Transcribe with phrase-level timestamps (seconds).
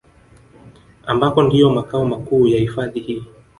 [1.07, 3.25] Ambako ndiyo makao makuu ya hifadhi hii